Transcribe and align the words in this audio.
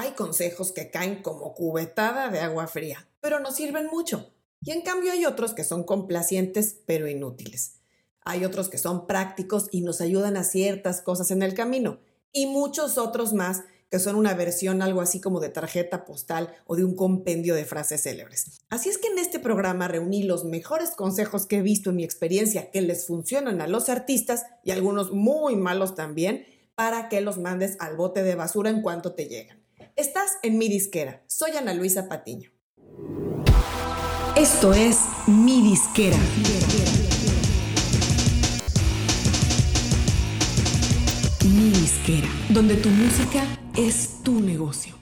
Hay 0.00 0.12
consejos 0.12 0.72
que 0.72 0.90
caen 0.90 1.22
como 1.22 1.52
cubetada 1.52 2.30
de 2.30 2.40
agua 2.40 2.66
fría, 2.66 3.06
pero 3.20 3.38
nos 3.38 3.56
sirven 3.56 3.86
mucho. 3.92 4.32
Y 4.62 4.70
en 4.70 4.80
cambio 4.80 5.12
hay 5.12 5.26
otros 5.26 5.52
que 5.52 5.62
son 5.62 5.84
complacientes 5.84 6.74
pero 6.86 7.06
inútiles. 7.06 7.82
Hay 8.22 8.46
otros 8.46 8.70
que 8.70 8.78
son 8.78 9.06
prácticos 9.06 9.66
y 9.70 9.82
nos 9.82 10.00
ayudan 10.00 10.38
a 10.38 10.44
ciertas 10.44 11.02
cosas 11.02 11.30
en 11.30 11.42
el 11.42 11.52
camino. 11.52 11.98
Y 12.32 12.46
muchos 12.46 12.96
otros 12.96 13.34
más 13.34 13.64
que 13.90 13.98
son 13.98 14.16
una 14.16 14.32
versión 14.32 14.80
algo 14.80 15.02
así 15.02 15.20
como 15.20 15.38
de 15.38 15.50
tarjeta 15.50 16.06
postal 16.06 16.54
o 16.64 16.76
de 16.76 16.84
un 16.84 16.96
compendio 16.96 17.54
de 17.54 17.66
frases 17.66 18.04
célebres. 18.04 18.62
Así 18.70 18.88
es 18.88 18.96
que 18.96 19.08
en 19.08 19.18
este 19.18 19.38
programa 19.38 19.86
reuní 19.86 20.22
los 20.22 20.46
mejores 20.46 20.92
consejos 20.92 21.44
que 21.44 21.58
he 21.58 21.62
visto 21.62 21.90
en 21.90 21.96
mi 21.96 22.04
experiencia 22.04 22.70
que 22.70 22.80
les 22.80 23.06
funcionan 23.06 23.60
a 23.60 23.66
los 23.66 23.90
artistas 23.90 24.46
y 24.64 24.70
algunos 24.70 25.12
muy 25.12 25.56
malos 25.56 25.94
también 25.94 26.46
para 26.74 27.10
que 27.10 27.20
los 27.20 27.36
mandes 27.36 27.76
al 27.80 27.98
bote 27.98 28.22
de 28.22 28.34
basura 28.34 28.70
en 28.70 28.80
cuanto 28.80 29.12
te 29.12 29.26
llegan. 29.26 29.59
Estás 30.00 30.38
en 30.42 30.56
mi 30.56 30.70
disquera. 30.70 31.22
Soy 31.26 31.50
Ana 31.58 31.74
Luisa 31.74 32.08
Patiño. 32.08 32.50
Esto 34.34 34.72
es 34.72 34.96
mi 35.26 35.60
disquera. 35.60 36.16
Mi 41.44 41.68
disquera, 41.68 42.28
donde 42.48 42.76
tu 42.76 42.88
música 42.88 43.44
es 43.76 44.22
tu 44.22 44.40
negocio. 44.40 44.94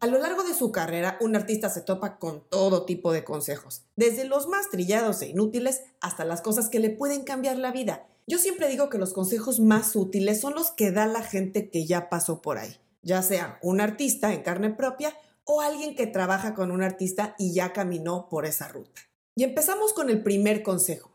A 0.00 0.08
lo 0.08 0.18
largo 0.18 0.42
de 0.42 0.54
su 0.54 0.72
carrera, 0.72 1.16
un 1.20 1.36
artista 1.36 1.70
se 1.70 1.82
topa 1.82 2.18
con 2.18 2.42
todo 2.48 2.84
tipo 2.84 3.12
de 3.12 3.22
consejos, 3.22 3.84
desde 3.94 4.24
los 4.24 4.48
más 4.48 4.70
trillados 4.70 5.22
e 5.22 5.28
inútiles 5.28 5.82
hasta 6.00 6.24
las 6.24 6.40
cosas 6.40 6.68
que 6.68 6.80
le 6.80 6.90
pueden 6.90 7.22
cambiar 7.22 7.58
la 7.58 7.70
vida. 7.70 8.08
Yo 8.26 8.38
siempre 8.38 8.68
digo 8.68 8.88
que 8.88 8.98
los 8.98 9.12
consejos 9.12 9.60
más 9.60 9.94
útiles 9.94 10.40
son 10.40 10.56
los 10.56 10.72
que 10.72 10.90
da 10.90 11.06
la 11.06 11.22
gente 11.22 11.70
que 11.70 11.86
ya 11.86 12.08
pasó 12.08 12.42
por 12.42 12.58
ahí, 12.58 12.81
ya 13.02 13.22
sea 13.22 13.58
un 13.62 13.80
artista 13.80 14.32
en 14.32 14.42
carne 14.42 14.70
propia 14.70 15.14
o 15.44 15.60
alguien 15.60 15.96
que 15.96 16.06
trabaja 16.06 16.54
con 16.54 16.70
un 16.70 16.82
artista 16.82 17.34
y 17.38 17.52
ya 17.52 17.72
caminó 17.72 18.28
por 18.28 18.46
esa 18.46 18.68
ruta. 18.68 19.02
Y 19.34 19.44
empezamos 19.44 19.92
con 19.92 20.10
el 20.10 20.22
primer 20.22 20.62
consejo. 20.62 21.10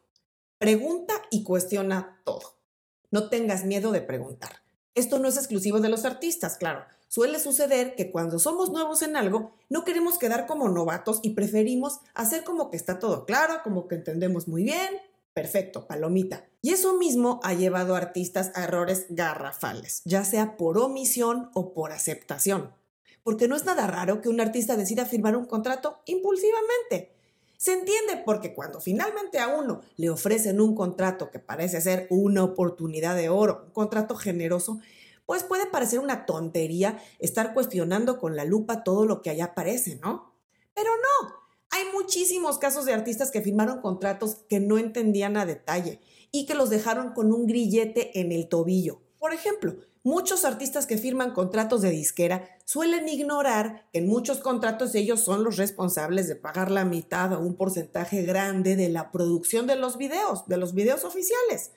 Pregunta 0.58 1.14
y 1.30 1.44
cuestiona 1.44 2.20
todo. 2.24 2.56
No 3.12 3.30
tengas 3.30 3.64
miedo 3.64 3.92
de 3.92 4.02
preguntar. 4.02 4.62
Esto 4.96 5.20
no 5.20 5.28
es 5.28 5.38
exclusivo 5.38 5.80
de 5.80 5.90
los 5.90 6.04
artistas, 6.04 6.58
claro. 6.58 6.84
Suele 7.08 7.40
suceder 7.40 7.96
que 7.96 8.12
cuando 8.12 8.38
somos 8.38 8.70
nuevos 8.70 9.02
en 9.02 9.16
algo, 9.16 9.54
no 9.70 9.86
queremos 9.86 10.18
quedar 10.18 10.46
como 10.46 10.68
novatos 10.68 11.20
y 11.22 11.30
preferimos 11.30 12.00
hacer 12.14 12.44
como 12.44 12.70
que 12.70 12.78
está 12.78 13.00
todo 13.00 13.26
claro, 13.26 13.62
como 13.64 13.88
que 13.88 13.96
entendemos 13.96 14.48
muy 14.48 14.64
bien. 14.64 14.90
Perfecto, 15.38 15.86
palomita. 15.86 16.50
Y 16.64 16.72
eso 16.72 16.98
mismo 16.98 17.40
ha 17.44 17.54
llevado 17.54 17.94
a 17.94 18.00
artistas 18.00 18.52
a 18.56 18.64
errores 18.64 19.06
garrafales, 19.10 20.02
ya 20.04 20.26
sea 20.26 20.58
por 20.58 20.80
omisión 20.80 21.52
o 21.54 21.76
por 21.76 21.92
aceptación. 21.92 22.74
Porque 23.22 23.48
no 23.48 23.56
es 23.56 23.64
nada 23.64 23.86
raro 23.86 24.20
que 24.20 24.30
un 24.30 24.42
artista 24.42 24.76
decida 24.76 25.06
firmar 25.06 25.38
un 25.38 25.46
contrato 25.46 26.02
impulsivamente. 26.08 27.14
Se 27.56 27.74
entiende 27.74 28.24
porque 28.26 28.56
cuando 28.56 28.82
finalmente 28.82 29.38
a 29.38 29.50
uno 29.50 29.82
le 29.96 30.10
ofrecen 30.10 30.60
un 30.60 30.74
contrato 30.74 31.30
que 31.30 31.38
parece 31.38 31.82
ser 31.82 32.08
una 32.10 32.44
oportunidad 32.44 33.16
de 33.16 33.30
oro, 33.30 33.66
un 33.68 33.74
contrato 33.74 34.16
generoso, 34.16 34.80
pues 35.28 35.44
puede 35.44 35.68
parecer 35.68 36.00
una 36.00 36.26
tontería 36.26 37.00
estar 37.20 37.54
cuestionando 37.54 38.18
con 38.18 38.36
la 38.36 38.44
lupa 38.44 38.84
todo 38.84 39.06
lo 39.06 39.22
que 39.22 39.30
allá 39.30 39.46
aparece, 39.46 40.00
¿no? 40.02 40.34
Pero 40.74 40.90
no, 40.96 41.47
hay 41.70 41.84
muchísimos 41.94 42.58
casos 42.58 42.86
de 42.86 42.94
artistas 42.94 43.32
que 43.32 43.42
firmaron 43.42 43.82
contratos 43.82 44.38
que 44.50 44.60
no 44.60 44.78
entendían 44.78 45.38
a 45.38 45.46
detalle 45.46 46.00
y 46.32 46.46
que 46.46 46.56
los 46.56 46.70
dejaron 46.70 47.14
con 47.14 47.32
un 47.34 47.46
grillete 47.46 48.20
en 48.20 48.32
el 48.32 48.48
tobillo. 48.48 49.02
Por 49.20 49.34
ejemplo, 49.34 49.76
Muchos 50.08 50.46
artistas 50.46 50.88
que 50.88 50.98
firman 50.98 51.34
contratos 51.34 51.82
de 51.82 51.90
disquera 51.90 52.48
suelen 52.64 53.10
ignorar 53.10 53.90
que 53.92 54.00
en 54.00 54.08
muchos 54.08 54.40
contratos 54.40 54.96
ellos 54.96 55.20
son 55.20 55.44
los 55.44 55.58
responsables 55.58 56.30
de 56.30 56.38
pagar 56.38 56.72
la 56.72 56.86
mitad 56.86 57.34
o 57.34 57.42
un 57.42 57.58
porcentaje 57.58 58.22
grande 58.22 58.78
de 58.78 58.88
la 58.88 59.12
producción 59.12 59.68
de 59.68 59.76
los 59.76 59.98
videos, 59.98 60.48
de 60.48 60.56
los 60.56 60.74
videos 60.74 61.04
oficiales, 61.04 61.72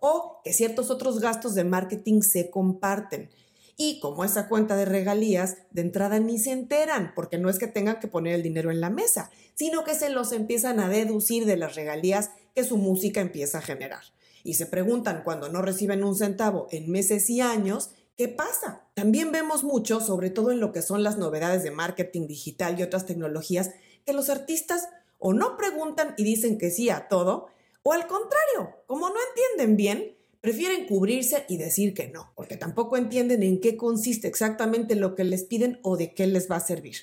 o 0.00 0.40
que 0.42 0.52
ciertos 0.52 0.90
otros 0.90 1.20
gastos 1.20 1.54
de 1.54 1.62
marketing 1.62 2.22
se 2.22 2.50
comparten. 2.50 3.30
Y 3.76 4.00
como 4.00 4.24
esa 4.24 4.48
cuenta 4.48 4.76
de 4.76 4.86
regalías, 4.86 5.58
de 5.70 5.82
entrada 5.82 6.18
ni 6.18 6.38
se 6.38 6.52
enteran, 6.52 7.12
porque 7.14 7.38
no 7.38 7.50
es 7.50 7.58
que 7.58 7.66
tengan 7.66 8.00
que 8.00 8.08
poner 8.08 8.34
el 8.34 8.42
dinero 8.42 8.70
en 8.70 8.80
la 8.80 8.90
mesa, 8.90 9.30
sino 9.54 9.84
que 9.84 9.94
se 9.94 10.08
los 10.10 10.32
empiezan 10.32 10.80
a 10.80 10.88
deducir 10.88 11.44
de 11.44 11.56
las 11.56 11.74
regalías 11.74 12.30
que 12.54 12.64
su 12.64 12.78
música 12.78 13.20
empieza 13.20 13.58
a 13.58 13.62
generar 13.62 14.02
y 14.46 14.54
se 14.54 14.66
preguntan 14.66 15.22
cuando 15.24 15.48
no 15.48 15.60
reciben 15.60 16.04
un 16.04 16.14
centavo 16.14 16.68
en 16.70 16.88
meses 16.88 17.28
y 17.30 17.40
años, 17.40 17.90
¿qué 18.16 18.28
pasa? 18.28 18.86
También 18.94 19.32
vemos 19.32 19.64
mucho, 19.64 20.00
sobre 20.00 20.30
todo 20.30 20.52
en 20.52 20.60
lo 20.60 20.70
que 20.70 20.82
son 20.82 21.02
las 21.02 21.18
novedades 21.18 21.64
de 21.64 21.72
marketing 21.72 22.28
digital 22.28 22.78
y 22.78 22.84
otras 22.84 23.06
tecnologías, 23.06 23.72
que 24.04 24.12
los 24.12 24.30
artistas 24.30 24.88
o 25.18 25.32
no 25.32 25.56
preguntan 25.56 26.14
y 26.16 26.22
dicen 26.22 26.58
que 26.58 26.70
sí 26.70 26.90
a 26.90 27.08
todo, 27.08 27.48
o 27.82 27.92
al 27.92 28.06
contrario, 28.06 28.84
como 28.86 29.08
no 29.08 29.16
entienden 29.30 29.76
bien, 29.76 30.16
prefieren 30.40 30.86
cubrirse 30.86 31.44
y 31.48 31.56
decir 31.56 31.94
que 31.94 32.08
no, 32.08 32.32
porque 32.34 32.56
tampoco 32.56 32.96
entienden 32.96 33.42
en 33.42 33.60
qué 33.60 33.76
consiste 33.76 34.28
exactamente 34.28 34.94
lo 34.94 35.14
que 35.14 35.24
les 35.24 35.44
piden 35.44 35.78
o 35.82 35.96
de 35.96 36.14
qué 36.14 36.26
les 36.26 36.50
va 36.50 36.56
a 36.56 36.60
servir. 36.60 36.96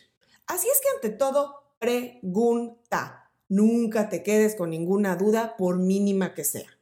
Así 0.48 0.68
es 0.68 0.82
que 0.82 0.90
ante 0.96 1.18
todo, 1.18 1.64
pregunta. 1.80 3.32
Nunca 3.50 4.10
te 4.10 4.24
quedes 4.24 4.56
con 4.56 4.70
ninguna 4.70 5.16
duda, 5.16 5.56
por 5.58 5.78
mínima 5.78 6.34
que 6.34 6.44
sea. 6.44 6.78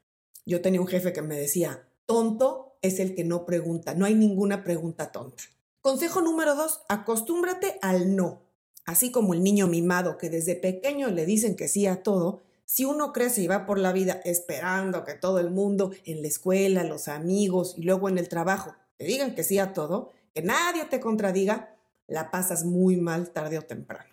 Yo 0.45 0.61
tenía 0.61 0.81
un 0.81 0.87
jefe 0.87 1.13
que 1.13 1.21
me 1.21 1.37
decía, 1.37 1.87
tonto 2.05 2.75
es 2.81 2.99
el 2.99 3.15
que 3.15 3.23
no 3.23 3.45
pregunta, 3.45 3.93
no 3.93 4.05
hay 4.05 4.15
ninguna 4.15 4.63
pregunta 4.63 5.11
tonta. 5.11 5.43
Consejo 5.81 6.21
número 6.21 6.55
dos, 6.55 6.81
acostúmbrate 6.89 7.77
al 7.81 8.15
no. 8.15 8.41
Así 8.85 9.11
como 9.11 9.33
el 9.33 9.43
niño 9.43 9.67
mimado 9.67 10.17
que 10.17 10.29
desde 10.29 10.55
pequeño 10.55 11.09
le 11.09 11.25
dicen 11.25 11.55
que 11.55 11.67
sí 11.67 11.87
a 11.87 12.03
todo, 12.03 12.41
si 12.73 12.85
uno 12.85 13.11
crece 13.11 13.41
y 13.41 13.47
va 13.47 13.65
por 13.65 13.77
la 13.79 13.91
vida 13.91 14.21
esperando 14.23 15.03
que 15.03 15.13
todo 15.13 15.39
el 15.39 15.51
mundo 15.51 15.91
en 16.05 16.21
la 16.21 16.29
escuela, 16.29 16.85
los 16.85 17.09
amigos 17.09 17.75
y 17.77 17.81
luego 17.81 18.07
en 18.07 18.17
el 18.17 18.29
trabajo 18.29 18.73
te 18.95 19.03
digan 19.03 19.35
que 19.35 19.43
sí 19.43 19.59
a 19.59 19.73
todo, 19.73 20.13
que 20.33 20.41
nadie 20.41 20.85
te 20.85 21.01
contradiga, 21.01 21.75
la 22.07 22.31
pasas 22.31 22.63
muy 22.63 22.95
mal 22.95 23.31
tarde 23.31 23.57
o 23.57 23.63
temprano. 23.63 24.09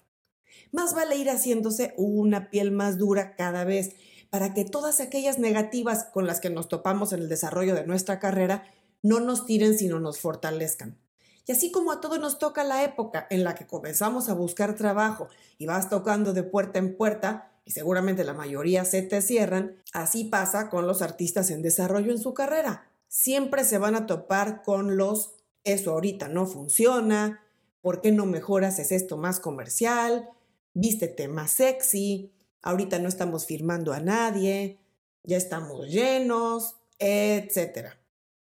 Más 0.72 0.92
vale 0.92 1.14
ir 1.14 1.30
haciéndose 1.30 1.94
una 1.97 2.50
piel 2.50 2.72
más 2.72 2.98
dura 2.98 3.36
cada 3.36 3.62
vez 3.62 3.94
para 4.28 4.54
que 4.54 4.64
todas 4.64 4.98
aquellas 4.98 5.38
negativas 5.38 6.06
con 6.06 6.26
las 6.26 6.41
que 6.41 6.50
nos 6.50 6.66
topamos 6.66 7.12
en 7.12 7.20
el 7.20 7.28
desarrollo 7.28 7.76
de 7.76 7.86
nuestra 7.86 8.18
carrera 8.18 8.64
no 9.02 9.20
nos 9.20 9.47
tiren 9.47 9.78
sino 9.78 10.00
nos 10.00 10.18
fortalezcan. 10.18 10.98
Y 11.47 11.52
así 11.52 11.70
como 11.70 11.92
a 11.92 12.00
todos 12.00 12.18
nos 12.18 12.41
toca 12.41 12.64
la 12.64 12.82
época 12.82 13.28
en 13.30 13.44
la 13.44 13.54
que 13.54 13.68
comenzamos 13.68 14.28
a 14.28 14.34
buscar 14.34 14.74
trabajo 14.74 15.28
y 15.58 15.66
vas 15.66 15.88
tocando 15.88 16.32
de 16.32 16.42
puerta 16.42 16.80
en 16.80 16.97
puerta, 16.97 17.52
y 17.68 17.72
seguramente 17.72 18.24
la 18.24 18.32
mayoría 18.32 18.86
se 18.86 19.02
te 19.02 19.20
cierran, 19.20 19.76
así 19.92 20.24
pasa 20.24 20.70
con 20.70 20.86
los 20.86 21.02
artistas 21.02 21.50
en 21.50 21.60
desarrollo 21.60 22.12
en 22.12 22.18
su 22.18 22.32
carrera. 22.32 22.90
Siempre 23.08 23.62
se 23.62 23.76
van 23.76 23.94
a 23.94 24.06
topar 24.06 24.62
con 24.62 24.96
los 24.96 25.34
eso 25.64 25.90
ahorita 25.92 26.28
no 26.28 26.46
funciona, 26.46 27.44
¿por 27.82 28.00
qué 28.00 28.10
no 28.10 28.24
mejoras 28.24 28.78
es 28.78 28.90
esto 28.90 29.18
más 29.18 29.38
comercial? 29.38 30.30
Vístete 30.72 31.28
más 31.28 31.50
sexy, 31.50 32.32
ahorita 32.62 33.00
no 33.00 33.08
estamos 33.10 33.44
firmando 33.44 33.92
a 33.92 34.00
nadie, 34.00 34.78
ya 35.22 35.36
estamos 35.36 35.88
llenos, 35.88 36.76
etc. 36.98 37.88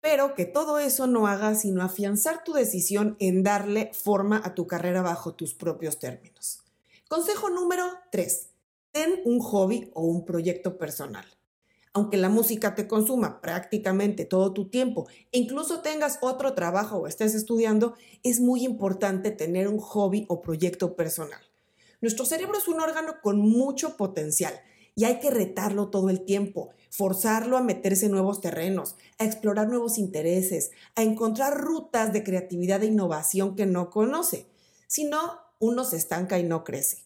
Pero 0.00 0.36
que 0.36 0.44
todo 0.44 0.78
eso 0.78 1.08
no 1.08 1.26
haga 1.26 1.56
sino 1.56 1.82
afianzar 1.82 2.44
tu 2.44 2.52
decisión 2.52 3.16
en 3.18 3.42
darle 3.42 3.90
forma 3.92 4.40
a 4.44 4.54
tu 4.54 4.68
carrera 4.68 5.02
bajo 5.02 5.34
tus 5.34 5.52
propios 5.52 5.98
términos. 5.98 6.60
Consejo 7.08 7.50
número 7.50 7.90
3. 8.12 8.50
Ten 8.96 9.20
un 9.26 9.40
hobby 9.40 9.90
o 9.92 10.06
un 10.06 10.24
proyecto 10.24 10.78
personal. 10.78 11.26
Aunque 11.92 12.16
la 12.16 12.30
música 12.30 12.74
te 12.74 12.88
consuma 12.88 13.42
prácticamente 13.42 14.24
todo 14.24 14.54
tu 14.54 14.70
tiempo 14.70 15.06
e 15.32 15.38
incluso 15.38 15.82
tengas 15.82 16.16
otro 16.22 16.54
trabajo 16.54 16.96
o 16.96 17.06
estés 17.06 17.34
estudiando, 17.34 17.92
es 18.22 18.40
muy 18.40 18.64
importante 18.64 19.32
tener 19.32 19.68
un 19.68 19.80
hobby 19.80 20.24
o 20.30 20.40
proyecto 20.40 20.96
personal. 20.96 21.42
Nuestro 22.00 22.24
cerebro 22.24 22.56
es 22.56 22.68
un 22.68 22.80
órgano 22.80 23.16
con 23.22 23.38
mucho 23.38 23.98
potencial 23.98 24.54
y 24.94 25.04
hay 25.04 25.20
que 25.20 25.30
retarlo 25.30 25.90
todo 25.90 26.08
el 26.08 26.24
tiempo, 26.24 26.70
forzarlo 26.88 27.58
a 27.58 27.62
meterse 27.62 28.06
en 28.06 28.12
nuevos 28.12 28.40
terrenos, 28.40 28.96
a 29.18 29.26
explorar 29.26 29.68
nuevos 29.68 29.98
intereses, 29.98 30.70
a 30.94 31.02
encontrar 31.02 31.60
rutas 31.60 32.14
de 32.14 32.24
creatividad 32.24 32.82
e 32.82 32.86
innovación 32.86 33.56
que 33.56 33.66
no 33.66 33.90
conoce. 33.90 34.46
Si 34.86 35.04
no, 35.04 35.38
uno 35.58 35.84
se 35.84 35.98
estanca 35.98 36.38
y 36.38 36.44
no 36.44 36.64
crece. 36.64 37.05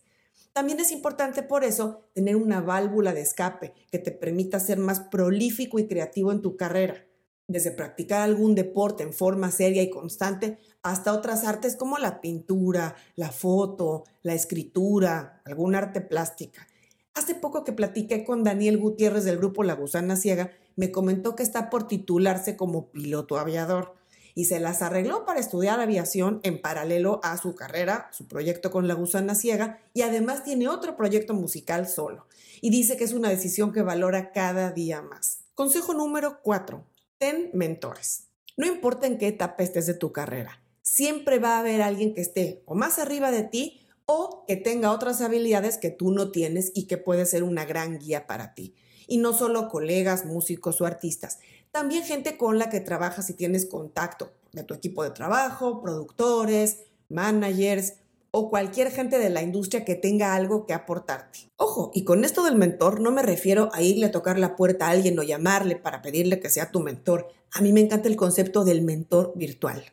También 0.60 0.78
es 0.78 0.92
importante 0.92 1.42
por 1.42 1.64
eso 1.64 2.10
tener 2.12 2.36
una 2.36 2.60
válvula 2.60 3.14
de 3.14 3.22
escape 3.22 3.72
que 3.90 3.98
te 3.98 4.10
permita 4.10 4.60
ser 4.60 4.76
más 4.76 5.00
prolífico 5.00 5.78
y 5.78 5.88
creativo 5.88 6.32
en 6.32 6.42
tu 6.42 6.58
carrera 6.58 7.06
desde 7.48 7.70
practicar 7.70 8.20
algún 8.20 8.54
deporte 8.54 9.02
en 9.02 9.14
forma 9.14 9.50
seria 9.52 9.82
y 9.82 9.88
constante 9.88 10.58
hasta 10.82 11.14
otras 11.14 11.44
artes 11.46 11.76
como 11.76 11.96
la 11.96 12.20
pintura, 12.20 12.94
la 13.16 13.32
foto, 13.32 14.04
la 14.20 14.34
escritura, 14.34 15.40
algún 15.46 15.74
arte 15.74 16.02
plástica. 16.02 16.68
Hace 17.14 17.34
poco 17.34 17.64
que 17.64 17.72
platiqué 17.72 18.22
con 18.22 18.44
Daniel 18.44 18.76
Gutiérrez 18.76 19.24
del 19.24 19.38
grupo 19.38 19.64
La 19.64 19.72
Gusana 19.72 20.14
Ciega, 20.14 20.50
me 20.76 20.92
comentó 20.92 21.36
que 21.36 21.42
está 21.42 21.70
por 21.70 21.88
titularse 21.88 22.58
como 22.58 22.90
piloto 22.90 23.38
aviador 23.38 23.94
y 24.34 24.46
se 24.46 24.60
las 24.60 24.82
arregló 24.82 25.24
para 25.24 25.40
estudiar 25.40 25.80
aviación 25.80 26.40
en 26.42 26.60
paralelo 26.60 27.20
a 27.22 27.36
su 27.36 27.54
carrera, 27.54 28.08
su 28.12 28.26
proyecto 28.26 28.70
con 28.70 28.88
la 28.88 28.94
gusana 28.94 29.34
ciega, 29.34 29.80
y 29.94 30.02
además 30.02 30.44
tiene 30.44 30.68
otro 30.68 30.96
proyecto 30.96 31.34
musical 31.34 31.88
solo. 31.88 32.26
Y 32.60 32.70
dice 32.70 32.96
que 32.96 33.04
es 33.04 33.12
una 33.12 33.28
decisión 33.28 33.72
que 33.72 33.82
valora 33.82 34.32
cada 34.32 34.70
día 34.70 35.02
más. 35.02 35.44
Consejo 35.54 35.94
número 35.94 36.40
4. 36.42 36.84
Ten 37.18 37.50
mentores. 37.54 38.28
No 38.56 38.66
importa 38.66 39.06
en 39.06 39.18
qué 39.18 39.28
etapa 39.28 39.62
estés 39.62 39.86
de 39.86 39.94
tu 39.94 40.12
carrera, 40.12 40.62
siempre 40.82 41.38
va 41.38 41.56
a 41.56 41.60
haber 41.60 41.82
alguien 41.82 42.14
que 42.14 42.20
esté 42.20 42.62
o 42.66 42.74
más 42.74 42.98
arriba 42.98 43.30
de 43.30 43.44
ti 43.44 43.86
o 44.06 44.44
que 44.46 44.56
tenga 44.56 44.90
otras 44.90 45.20
habilidades 45.20 45.78
que 45.78 45.90
tú 45.90 46.10
no 46.10 46.32
tienes 46.32 46.72
y 46.74 46.86
que 46.86 46.98
puede 46.98 47.26
ser 47.26 47.44
una 47.44 47.64
gran 47.64 47.98
guía 47.98 48.26
para 48.26 48.54
ti. 48.54 48.74
Y 49.06 49.18
no 49.18 49.32
solo 49.32 49.68
colegas, 49.68 50.24
músicos 50.24 50.80
o 50.80 50.86
artistas, 50.86 51.38
también 51.72 52.04
gente 52.04 52.36
con 52.36 52.58
la 52.58 52.70
que 52.70 52.80
trabajas 52.80 53.30
y 53.30 53.34
tienes 53.34 53.66
contacto 53.66 54.32
de 54.52 54.64
tu 54.64 54.74
equipo 54.74 55.04
de 55.04 55.10
trabajo, 55.10 55.80
productores, 55.80 56.78
managers 57.08 57.94
o 58.32 58.48
cualquier 58.48 58.90
gente 58.90 59.18
de 59.18 59.30
la 59.30 59.42
industria 59.42 59.84
que 59.84 59.96
tenga 59.96 60.34
algo 60.34 60.66
que 60.66 60.72
aportarte. 60.72 61.50
Ojo, 61.56 61.90
y 61.94 62.04
con 62.04 62.24
esto 62.24 62.44
del 62.44 62.56
mentor 62.56 63.00
no 63.00 63.10
me 63.10 63.22
refiero 63.22 63.70
a 63.72 63.82
irle 63.82 64.06
a 64.06 64.12
tocar 64.12 64.38
la 64.38 64.56
puerta 64.56 64.86
a 64.86 64.90
alguien 64.90 65.18
o 65.18 65.22
llamarle 65.22 65.76
para 65.76 66.02
pedirle 66.02 66.40
que 66.40 66.48
sea 66.48 66.70
tu 66.70 66.80
mentor. 66.80 67.28
A 67.52 67.60
mí 67.60 67.72
me 67.72 67.80
encanta 67.80 68.08
el 68.08 68.16
concepto 68.16 68.64
del 68.64 68.82
mentor 68.82 69.32
virtual. 69.34 69.84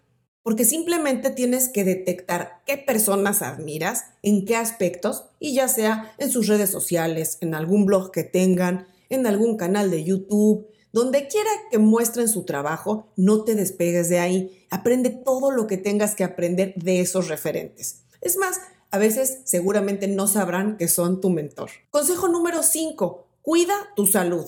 Porque 0.43 0.65
simplemente 0.65 1.31
tienes 1.31 1.67
que 1.67 1.83
detectar 1.83 2.61
qué 2.65 2.77
personas 2.77 3.41
admiras, 3.41 4.05
en 4.21 4.45
qué 4.45 4.55
aspectos, 4.55 5.25
y 5.39 5.53
ya 5.53 5.67
sea 5.67 6.13
en 6.19 6.31
sus 6.31 6.47
redes 6.47 6.69
sociales, 6.69 7.37
en 7.41 7.53
algún 7.53 7.85
blog 7.85 8.11
que 8.11 8.23
tengan, 8.23 8.87
en 9.09 9.27
algún 9.27 9.57
canal 9.57 9.91
de 9.91 10.03
YouTube, 10.03 10.67
donde 10.91 11.27
quiera 11.27 11.49
que 11.71 11.77
muestren 11.77 12.27
su 12.27 12.43
trabajo, 12.43 13.07
no 13.15 13.43
te 13.43 13.55
despegues 13.55 14.09
de 14.09 14.19
ahí. 14.19 14.65
Aprende 14.69 15.09
todo 15.09 15.51
lo 15.51 15.67
que 15.67 15.77
tengas 15.77 16.15
que 16.15 16.23
aprender 16.23 16.73
de 16.75 17.01
esos 17.01 17.27
referentes. 17.27 18.03
Es 18.21 18.37
más, 18.37 18.59
a 18.89 18.97
veces 18.97 19.39
seguramente 19.43 20.07
no 20.07 20.27
sabrán 20.27 20.77
que 20.77 20.87
son 20.87 21.21
tu 21.21 21.29
mentor. 21.29 21.69
Consejo 21.89 22.27
número 22.29 22.63
5. 22.63 23.27
Cuida 23.41 23.75
tu 23.95 24.07
salud. 24.07 24.45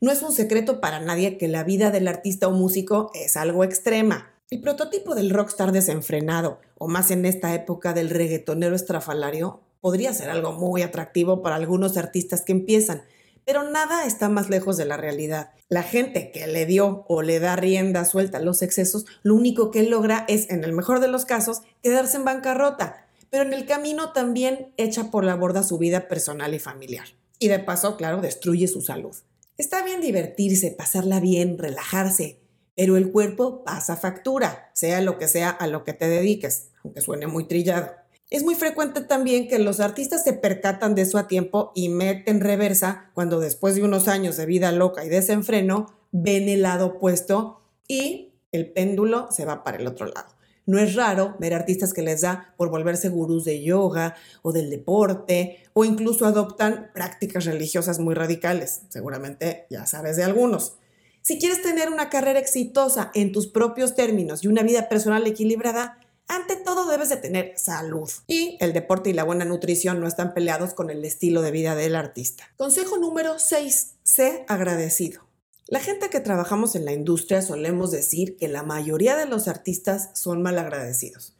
No 0.00 0.10
es 0.10 0.22
un 0.22 0.32
secreto 0.32 0.80
para 0.80 1.00
nadie 1.00 1.38
que 1.38 1.48
la 1.48 1.62
vida 1.62 1.90
del 1.90 2.08
artista 2.08 2.48
o 2.48 2.52
músico 2.52 3.10
es 3.14 3.36
algo 3.36 3.64
extrema. 3.64 4.34
El 4.50 4.60
prototipo 4.60 5.14
del 5.14 5.30
rockstar 5.30 5.72
desenfrenado, 5.72 6.58
o 6.78 6.88
más 6.88 7.10
en 7.10 7.24
esta 7.24 7.54
época 7.54 7.92
del 7.92 8.10
reggaetonero 8.10 8.74
estrafalario, 8.74 9.60
podría 9.80 10.12
ser 10.12 10.30
algo 10.30 10.52
muy 10.52 10.82
atractivo 10.82 11.42
para 11.42 11.56
algunos 11.56 11.96
artistas 11.96 12.42
que 12.42 12.52
empiezan, 12.52 13.02
pero 13.50 13.68
nada 13.68 14.06
está 14.06 14.28
más 14.28 14.48
lejos 14.48 14.76
de 14.76 14.84
la 14.84 14.96
realidad. 14.96 15.50
La 15.68 15.82
gente 15.82 16.30
que 16.30 16.46
le 16.46 16.66
dio 16.66 17.04
o 17.08 17.20
le 17.20 17.40
da 17.40 17.56
rienda 17.56 18.04
suelta 18.04 18.38
a 18.38 18.40
los 18.40 18.62
excesos, 18.62 19.06
lo 19.24 19.34
único 19.34 19.72
que 19.72 19.82
logra 19.82 20.24
es, 20.28 20.50
en 20.50 20.62
el 20.62 20.72
mejor 20.72 21.00
de 21.00 21.08
los 21.08 21.24
casos, 21.24 21.62
quedarse 21.82 22.16
en 22.18 22.24
bancarrota, 22.24 23.08
pero 23.28 23.42
en 23.42 23.52
el 23.52 23.66
camino 23.66 24.12
también 24.12 24.72
echa 24.76 25.10
por 25.10 25.24
la 25.24 25.34
borda 25.34 25.64
su 25.64 25.78
vida 25.78 26.06
personal 26.06 26.54
y 26.54 26.60
familiar. 26.60 27.08
Y 27.40 27.48
de 27.48 27.58
paso, 27.58 27.96
claro, 27.96 28.20
destruye 28.20 28.68
su 28.68 28.82
salud. 28.82 29.16
Está 29.58 29.82
bien 29.82 30.00
divertirse, 30.00 30.70
pasarla 30.70 31.18
bien, 31.18 31.58
relajarse, 31.58 32.38
pero 32.76 32.96
el 32.96 33.10
cuerpo 33.10 33.64
pasa 33.64 33.96
factura, 33.96 34.70
sea 34.74 35.00
lo 35.00 35.18
que 35.18 35.26
sea 35.26 35.50
a 35.50 35.66
lo 35.66 35.82
que 35.82 35.92
te 35.92 36.08
dediques, 36.08 36.68
aunque 36.84 37.00
suene 37.00 37.26
muy 37.26 37.48
trillado. 37.48 37.90
Es 38.30 38.44
muy 38.44 38.54
frecuente 38.54 39.00
también 39.00 39.48
que 39.48 39.58
los 39.58 39.80
artistas 39.80 40.22
se 40.22 40.32
percatan 40.32 40.94
de 40.94 41.02
eso 41.02 41.18
a 41.18 41.26
tiempo 41.26 41.72
y 41.74 41.88
meten 41.88 42.40
reversa 42.40 43.10
cuando 43.12 43.40
después 43.40 43.74
de 43.74 43.82
unos 43.82 44.06
años 44.06 44.36
de 44.36 44.46
vida 44.46 44.70
loca 44.70 45.04
y 45.04 45.08
desenfreno 45.08 45.86
ven 46.12 46.48
el 46.48 46.62
lado 46.62 46.86
opuesto 46.86 47.60
y 47.88 48.34
el 48.52 48.70
péndulo 48.70 49.26
se 49.32 49.44
va 49.44 49.64
para 49.64 49.78
el 49.78 49.86
otro 49.88 50.06
lado. 50.06 50.28
No 50.64 50.78
es 50.78 50.94
raro 50.94 51.34
ver 51.40 51.54
artistas 51.54 51.92
que 51.92 52.02
les 52.02 52.20
da 52.20 52.54
por 52.56 52.70
volverse 52.70 53.08
gurús 53.08 53.44
de 53.44 53.64
yoga 53.64 54.14
o 54.42 54.52
del 54.52 54.70
deporte 54.70 55.64
o 55.72 55.84
incluso 55.84 56.24
adoptan 56.24 56.92
prácticas 56.94 57.46
religiosas 57.46 57.98
muy 57.98 58.14
radicales. 58.14 58.82
Seguramente 58.90 59.66
ya 59.70 59.86
sabes 59.86 60.16
de 60.16 60.22
algunos. 60.22 60.74
Si 61.22 61.40
quieres 61.40 61.62
tener 61.62 61.88
una 61.88 62.08
carrera 62.08 62.38
exitosa 62.38 63.10
en 63.14 63.32
tus 63.32 63.48
propios 63.48 63.96
términos 63.96 64.44
y 64.44 64.46
una 64.46 64.62
vida 64.62 64.88
personal 64.88 65.26
equilibrada, 65.26 65.98
ante 66.30 66.54
todo 66.54 66.88
debes 66.88 67.08
de 67.08 67.16
tener 67.16 67.54
salud. 67.58 68.08
Y 68.28 68.56
el 68.60 68.72
deporte 68.72 69.10
y 69.10 69.12
la 69.12 69.24
buena 69.24 69.44
nutrición 69.44 70.00
no 70.00 70.06
están 70.06 70.32
peleados 70.32 70.74
con 70.74 70.88
el 70.88 71.04
estilo 71.04 71.42
de 71.42 71.50
vida 71.50 71.74
del 71.74 71.96
artista. 71.96 72.44
Consejo 72.56 72.98
número 72.98 73.40
6. 73.40 73.94
Sé 74.04 74.44
agradecido. 74.46 75.22
La 75.66 75.80
gente 75.80 76.08
que 76.08 76.20
trabajamos 76.20 76.76
en 76.76 76.84
la 76.84 76.92
industria 76.92 77.42
solemos 77.42 77.90
decir 77.90 78.36
que 78.36 78.46
la 78.46 78.62
mayoría 78.62 79.16
de 79.16 79.26
los 79.26 79.48
artistas 79.48 80.10
son 80.14 80.40
mal 80.40 80.56
agradecidos. 80.58 81.34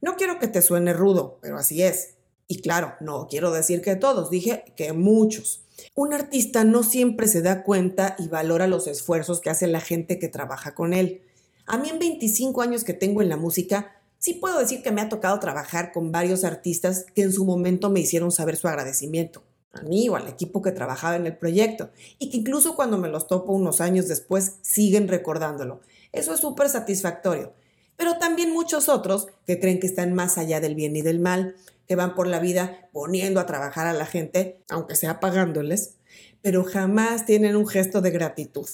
No 0.00 0.14
quiero 0.14 0.38
que 0.38 0.46
te 0.46 0.62
suene 0.62 0.92
rudo, 0.92 1.38
pero 1.42 1.58
así 1.58 1.82
es. 1.82 2.14
Y 2.46 2.60
claro, 2.60 2.94
no 3.00 3.26
quiero 3.28 3.50
decir 3.50 3.82
que 3.82 3.96
todos, 3.96 4.30
dije 4.30 4.62
que 4.76 4.92
muchos. 4.92 5.62
Un 5.96 6.14
artista 6.14 6.62
no 6.62 6.84
siempre 6.84 7.26
se 7.26 7.42
da 7.42 7.64
cuenta 7.64 8.14
y 8.20 8.28
valora 8.28 8.68
los 8.68 8.86
esfuerzos 8.86 9.40
que 9.40 9.50
hace 9.50 9.66
la 9.66 9.80
gente 9.80 10.20
que 10.20 10.28
trabaja 10.28 10.76
con 10.76 10.94
él. 10.94 11.22
A 11.66 11.78
mí 11.78 11.88
en 11.88 11.98
25 11.98 12.62
años 12.62 12.84
que 12.84 12.94
tengo 12.94 13.22
en 13.22 13.28
la 13.28 13.36
música, 13.36 13.95
sí 14.18 14.34
puedo 14.34 14.58
decir 14.58 14.82
que 14.82 14.92
me 14.92 15.00
ha 15.00 15.08
tocado 15.08 15.38
trabajar 15.38 15.92
con 15.92 16.12
varios 16.12 16.44
artistas 16.44 17.06
que 17.14 17.22
en 17.22 17.32
su 17.32 17.44
momento 17.44 17.90
me 17.90 18.00
hicieron 18.00 18.32
saber 18.32 18.56
su 18.56 18.68
agradecimiento, 18.68 19.44
a 19.72 19.82
mí 19.82 20.08
o 20.08 20.16
al 20.16 20.28
equipo 20.28 20.62
que 20.62 20.72
trabajaba 20.72 21.16
en 21.16 21.26
el 21.26 21.36
proyecto, 21.36 21.90
y 22.18 22.30
que 22.30 22.38
incluso 22.38 22.76
cuando 22.76 22.98
me 22.98 23.08
los 23.08 23.26
topo 23.26 23.52
unos 23.52 23.80
años 23.80 24.08
después 24.08 24.54
siguen 24.62 25.08
recordándolo. 25.08 25.80
Eso 26.12 26.32
es 26.32 26.40
súper 26.40 26.68
satisfactorio. 26.68 27.52
Pero 27.96 28.18
también 28.18 28.52
muchos 28.52 28.88
otros 28.88 29.28
que 29.46 29.58
creen 29.58 29.80
que 29.80 29.86
están 29.86 30.12
más 30.12 30.38
allá 30.38 30.60
del 30.60 30.74
bien 30.74 30.96
y 30.96 31.02
del 31.02 31.18
mal, 31.18 31.54
que 31.86 31.96
van 31.96 32.14
por 32.14 32.26
la 32.26 32.40
vida 32.40 32.88
poniendo 32.92 33.40
a 33.40 33.46
trabajar 33.46 33.86
a 33.86 33.92
la 33.92 34.06
gente, 34.06 34.60
aunque 34.68 34.96
sea 34.96 35.20
pagándoles, 35.20 35.94
pero 36.42 36.64
jamás 36.64 37.26
tienen 37.26 37.56
un 37.56 37.66
gesto 37.66 38.00
de 38.00 38.10
gratitud. 38.10 38.68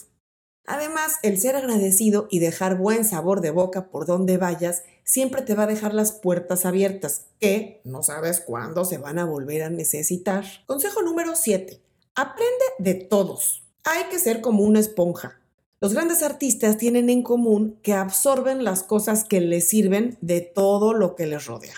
Además, 0.66 1.18
el 1.22 1.38
ser 1.40 1.56
agradecido 1.56 2.28
y 2.30 2.38
dejar 2.38 2.76
buen 2.76 3.04
sabor 3.04 3.40
de 3.40 3.50
boca 3.50 3.88
por 3.90 4.06
donde 4.06 4.38
vayas 4.38 4.84
siempre 5.02 5.42
te 5.42 5.54
va 5.54 5.64
a 5.64 5.68
dejar 5.68 5.92
las 5.92 6.12
puertas 6.12 6.64
abiertas, 6.64 7.26
que 7.40 7.80
no 7.84 8.02
sabes 8.02 8.40
cuándo 8.40 8.84
se 8.84 8.98
van 8.98 9.18
a 9.18 9.24
volver 9.24 9.64
a 9.64 9.70
necesitar. 9.70 10.44
Consejo 10.66 11.02
número 11.02 11.34
7. 11.34 11.80
Aprende 12.14 12.64
de 12.78 12.94
todos. 12.94 13.64
Hay 13.84 14.04
que 14.10 14.20
ser 14.20 14.40
como 14.40 14.62
una 14.62 14.78
esponja. 14.78 15.40
Los 15.80 15.94
grandes 15.94 16.22
artistas 16.22 16.76
tienen 16.76 17.10
en 17.10 17.24
común 17.24 17.80
que 17.82 17.94
absorben 17.94 18.62
las 18.62 18.84
cosas 18.84 19.24
que 19.24 19.40
les 19.40 19.68
sirven 19.68 20.16
de 20.20 20.40
todo 20.40 20.94
lo 20.94 21.16
que 21.16 21.26
les 21.26 21.46
rodea. 21.46 21.74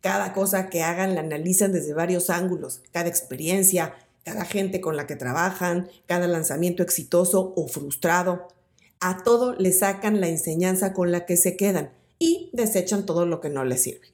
Cada 0.00 0.32
cosa 0.32 0.70
que 0.70 0.82
hagan 0.82 1.14
la 1.14 1.20
analizan 1.20 1.72
desde 1.72 1.92
varios 1.92 2.30
ángulos, 2.30 2.80
cada 2.92 3.08
experiencia, 3.08 3.94
cada 4.26 4.44
gente 4.44 4.80
con 4.80 4.96
la 4.96 5.06
que 5.06 5.14
trabajan, 5.14 5.88
cada 6.06 6.26
lanzamiento 6.26 6.82
exitoso 6.82 7.54
o 7.56 7.68
frustrado. 7.68 8.48
A 8.98 9.22
todo 9.22 9.54
le 9.54 9.70
sacan 9.72 10.20
la 10.20 10.26
enseñanza 10.26 10.92
con 10.94 11.12
la 11.12 11.26
que 11.26 11.36
se 11.36 11.56
quedan 11.56 11.92
y 12.18 12.50
desechan 12.52 13.06
todo 13.06 13.24
lo 13.24 13.40
que 13.40 13.50
no 13.50 13.64
les 13.64 13.84
sirve. 13.84 14.08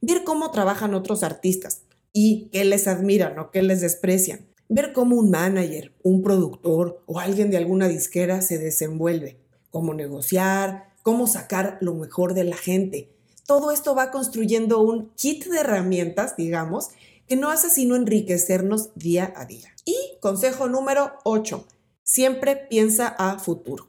Ver 0.00 0.22
cómo 0.22 0.52
trabajan 0.52 0.94
otros 0.94 1.24
artistas 1.24 1.82
y 2.12 2.48
qué 2.52 2.64
les 2.64 2.86
admiran 2.86 3.36
o 3.40 3.50
qué 3.50 3.60
les 3.62 3.80
desprecian. 3.80 4.46
Ver 4.68 4.92
cómo 4.92 5.16
un 5.16 5.30
manager, 5.30 5.92
un 6.04 6.22
productor 6.22 7.02
o 7.06 7.18
alguien 7.18 7.50
de 7.50 7.56
alguna 7.56 7.88
disquera 7.88 8.42
se 8.42 8.58
desenvuelve. 8.58 9.36
Cómo 9.72 9.94
negociar, 9.94 10.92
cómo 11.02 11.26
sacar 11.26 11.78
lo 11.80 11.94
mejor 11.94 12.34
de 12.34 12.44
la 12.44 12.56
gente. 12.56 13.10
Todo 13.48 13.72
esto 13.72 13.96
va 13.96 14.12
construyendo 14.12 14.80
un 14.80 15.10
kit 15.16 15.44
de 15.46 15.58
herramientas, 15.58 16.36
digamos, 16.36 16.90
que 17.26 17.36
no 17.36 17.50
hace 17.50 17.70
sino 17.70 17.96
enriquecernos 17.96 18.90
día 18.94 19.32
a 19.36 19.44
día. 19.44 19.68
Y 19.84 19.96
consejo 20.20 20.68
número 20.68 21.12
8, 21.24 21.66
siempre 22.02 22.56
piensa 22.56 23.08
a 23.08 23.38
futuro. 23.38 23.88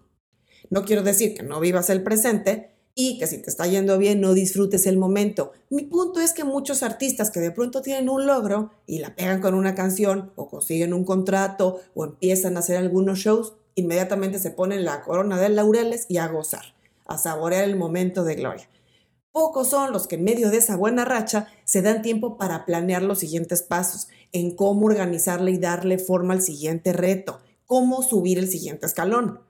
No 0.70 0.84
quiero 0.84 1.03
decir 1.03 1.34
que 1.34 1.44
no 1.44 1.60
vivas 1.60 1.89
el 1.89 2.03
presente 2.03 2.72
y 3.00 3.20
que 3.20 3.27
si 3.27 3.38
te 3.38 3.50
está 3.50 3.67
yendo 3.67 3.98
bien 4.00 4.20
no 4.20 4.34
disfrutes 4.34 4.88
el 4.88 4.98
momento. 4.98 5.51
Mi 5.70 5.84
punto 5.84 6.20
es 6.20 6.34
que 6.34 6.44
muchos 6.44 6.82
artistas 6.82 7.29
que 7.29 7.39
de 7.39 7.51
pronto 7.51 7.84
tienen 7.84 8.10
un 8.10 8.25
logro 8.25 8.72
y 8.88 8.98
la 8.98 9.15
pegan 9.15 9.39
con 9.39 9.53
una 9.53 9.75
canción 9.75 10.32
o 10.36 10.50
consiguen 10.50 10.94
un 10.94 11.06
contrato 11.06 11.79
o 11.94 12.06
empiezan 12.06 12.58
a 12.58 12.62
hacer 12.62 12.75
algunos 12.75 13.20
shows, 13.20 13.53
inmediatamente 13.75 14.39
se 14.39 14.50
ponen 14.50 14.84
la 14.84 15.03
corona 15.03 15.39
de 15.39 15.50
laureles 15.50 16.08
y 16.10 16.17
a 16.17 16.27
gozar, 16.27 16.74
a 17.06 17.20
saborear 17.20 17.63
el 17.65 17.75
momento 17.75 18.24
de 18.24 18.36
gloria. 18.36 18.67
Pocos 19.38 19.70
son 19.70 19.94
los 19.94 20.08
que 20.08 20.15
en 20.15 20.24
medio 20.24 20.50
de 20.50 20.58
esa 20.58 20.75
buena 20.75 21.06
racha 21.06 21.46
se 21.63 21.84
dan 21.84 22.01
tiempo 22.01 22.39
para 22.39 22.65
planear 22.65 23.03
los 23.03 23.20
siguientes 23.20 23.62
pasos, 23.62 24.08
en 24.32 24.56
cómo 24.56 24.88
organizarle 24.88 25.51
y 25.51 25.60
darle 25.60 26.00
forma 26.00 26.34
al 26.34 26.41
siguiente 26.41 26.91
reto, 26.91 27.39
cómo 27.67 28.01
subir 28.01 28.39
el 28.39 28.50
siguiente 28.50 28.88
escalón. 28.88 29.41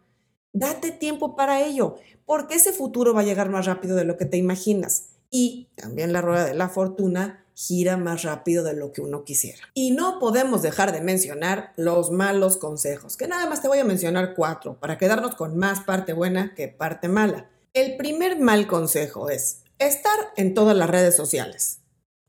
Date 0.52 0.92
tiempo 0.92 1.38
para 1.38 1.62
ello, 1.62 1.96
porque 2.26 2.56
ese 2.56 2.74
futuro 2.74 3.14
va 3.14 3.22
a 3.22 3.24
llegar 3.24 3.48
más 3.50 3.66
rápido 3.66 3.96
de 3.96 4.04
lo 4.04 4.18
que 4.18 4.26
te 4.26 4.36
imaginas. 4.36 5.12
Y 5.30 5.70
también 5.76 6.12
la 6.12 6.20
rueda 6.20 6.44
de 6.44 6.54
la 6.54 6.68
fortuna 6.68 7.46
gira 7.54 7.96
más 7.96 8.24
rápido 8.24 8.66
de 8.66 8.74
lo 8.74 8.92
que 8.92 9.00
uno 9.00 9.24
quisiera. 9.24 9.62
Y 9.74 9.92
no 9.92 10.20
podemos 10.20 10.64
dejar 10.64 10.92
de 10.92 11.00
mencionar 11.00 11.72
los 11.78 12.12
malos 12.12 12.58
consejos, 12.58 13.16
que 13.16 13.30
nada 13.30 13.50
más 13.50 13.62
te 13.62 13.70
voy 13.70 13.80
a 13.80 13.86
mencionar 13.86 14.36
cuatro, 14.36 14.78
para 14.82 14.98
quedarnos 14.98 15.36
con 15.36 15.56
más 15.56 15.80
parte 15.80 16.12
buena 16.12 16.54
que 16.56 16.68
parte 16.68 17.08
mala. 17.08 17.50
El 17.74 17.96
primer 17.96 18.38
mal 18.38 18.68
consejo 18.68 19.30
es 19.30 19.62
estar 19.80 20.18
en 20.36 20.54
todas 20.54 20.76
las 20.76 20.90
redes 20.90 21.16
sociales. 21.16 21.80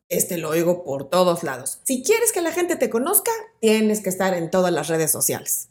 Este 0.09 0.39
lo 0.39 0.51
oigo 0.51 0.85
por 0.85 1.09
todos 1.11 1.43
lados. 1.43 1.81
Si 1.85 2.03
quieres 2.03 2.33
que 2.33 2.41
la 2.41 2.53
gente 2.53 2.77
te 2.77 2.91
conozca, 2.91 3.31
tienes 3.61 4.01
que 4.01 4.09
estar 4.09 4.35
en 4.35 4.51
todas 4.51 4.73
las 4.73 4.89
redes 4.89 5.11
sociales. 5.11 5.69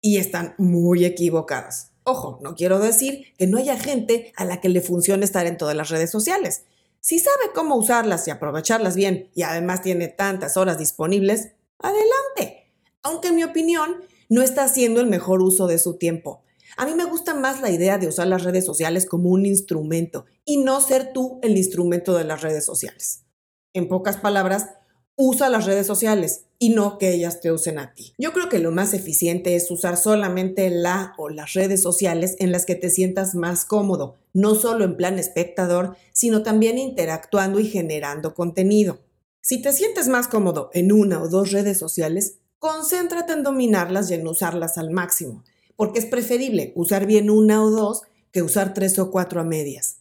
Y 0.00 0.18
están 0.18 0.54
muy 0.58 1.04
equivocadas. 1.04 1.92
Ojo, 2.04 2.38
no 2.42 2.54
quiero 2.54 2.78
decir 2.78 3.34
que 3.36 3.46
no 3.46 3.58
haya 3.58 3.78
gente 3.78 4.32
a 4.36 4.44
la 4.44 4.60
que 4.60 4.68
le 4.68 4.80
funcione 4.80 5.24
estar 5.24 5.46
en 5.46 5.56
todas 5.56 5.76
las 5.76 5.90
redes 5.90 6.10
sociales. 6.10 6.64
Si 7.00 7.18
sabe 7.18 7.52
cómo 7.54 7.76
usarlas 7.76 8.26
y 8.26 8.30
aprovecharlas 8.30 8.96
bien 8.96 9.30
y 9.34 9.42
además 9.42 9.82
tiene 9.82 10.08
tantas 10.08 10.56
horas 10.56 10.78
disponibles, 10.78 11.52
adelante. 11.78 12.70
Aunque 13.02 13.28
en 13.28 13.36
mi 13.36 13.44
opinión 13.44 14.02
no 14.28 14.42
está 14.42 14.64
haciendo 14.64 15.00
el 15.00 15.06
mejor 15.06 15.42
uso 15.42 15.66
de 15.66 15.78
su 15.78 15.96
tiempo. 15.96 16.42
A 16.76 16.86
mí 16.86 16.94
me 16.94 17.04
gusta 17.04 17.34
más 17.34 17.60
la 17.60 17.70
idea 17.70 17.98
de 17.98 18.08
usar 18.08 18.26
las 18.26 18.44
redes 18.44 18.64
sociales 18.64 19.06
como 19.06 19.30
un 19.30 19.46
instrumento 19.46 20.26
y 20.44 20.58
no 20.58 20.80
ser 20.80 21.12
tú 21.12 21.38
el 21.42 21.56
instrumento 21.56 22.16
de 22.16 22.24
las 22.24 22.42
redes 22.42 22.64
sociales. 22.64 23.24
En 23.72 23.88
pocas 23.88 24.16
palabras, 24.16 24.68
usa 25.16 25.48
las 25.48 25.66
redes 25.66 25.86
sociales 25.86 26.44
y 26.60 26.70
no 26.70 26.98
que 26.98 27.12
ellas 27.12 27.40
te 27.40 27.50
usen 27.50 27.78
a 27.78 27.92
ti. 27.92 28.14
Yo 28.18 28.32
creo 28.32 28.48
que 28.48 28.60
lo 28.60 28.70
más 28.70 28.94
eficiente 28.94 29.56
es 29.56 29.70
usar 29.70 29.96
solamente 29.96 30.70
la 30.70 31.14
o 31.18 31.28
las 31.28 31.54
redes 31.54 31.82
sociales 31.82 32.36
en 32.38 32.52
las 32.52 32.64
que 32.64 32.76
te 32.76 32.88
sientas 32.88 33.34
más 33.34 33.64
cómodo, 33.64 34.16
no 34.32 34.54
solo 34.54 34.84
en 34.84 34.96
plan 34.96 35.18
espectador, 35.18 35.96
sino 36.12 36.42
también 36.42 36.78
interactuando 36.78 37.58
y 37.58 37.68
generando 37.68 38.34
contenido. 38.34 39.00
Si 39.40 39.60
te 39.60 39.72
sientes 39.72 40.08
más 40.08 40.28
cómodo 40.28 40.70
en 40.72 40.92
una 40.92 41.20
o 41.22 41.28
dos 41.28 41.50
redes 41.50 41.78
sociales, 41.78 42.38
concéntrate 42.58 43.32
en 43.32 43.42
dominarlas 43.42 44.10
y 44.10 44.14
en 44.14 44.26
usarlas 44.26 44.78
al 44.78 44.90
máximo, 44.90 45.44
porque 45.78 46.00
es 46.00 46.06
preferible 46.06 46.72
usar 46.74 47.06
bien 47.06 47.30
una 47.30 47.62
o 47.62 47.70
dos 47.70 48.02
que 48.32 48.42
usar 48.42 48.74
tres 48.74 48.98
o 48.98 49.12
cuatro 49.12 49.40
a 49.40 49.44
medias. 49.44 50.00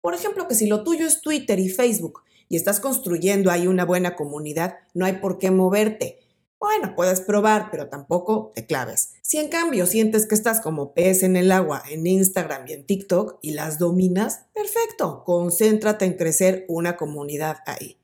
Por 0.00 0.14
ejemplo, 0.14 0.48
que 0.48 0.54
si 0.54 0.66
lo 0.66 0.84
tuyo 0.84 1.06
es 1.06 1.20
Twitter 1.20 1.58
y 1.58 1.68
Facebook, 1.68 2.22
y 2.48 2.56
estás 2.56 2.80
construyendo 2.80 3.50
ahí 3.50 3.66
una 3.66 3.84
buena 3.84 4.16
comunidad, 4.16 4.76
no 4.94 5.04
hay 5.04 5.18
por 5.18 5.38
qué 5.38 5.50
moverte. 5.50 6.20
Bueno, 6.58 6.94
puedes 6.96 7.20
probar, 7.20 7.68
pero 7.70 7.90
tampoco 7.90 8.52
te 8.54 8.64
claves. 8.64 9.10
Si 9.20 9.36
en 9.36 9.48
cambio 9.48 9.84
sientes 9.84 10.26
que 10.26 10.34
estás 10.34 10.62
como 10.62 10.94
pez 10.94 11.22
en 11.22 11.36
el 11.36 11.52
agua 11.52 11.82
en 11.90 12.06
Instagram 12.06 12.66
y 12.66 12.72
en 12.72 12.86
TikTok 12.86 13.38
y 13.42 13.50
las 13.50 13.78
dominas, 13.78 14.46
perfecto, 14.54 15.24
concéntrate 15.26 16.06
en 16.06 16.14
crecer 16.14 16.64
una 16.68 16.96
comunidad 16.96 17.58
ahí. 17.66 17.98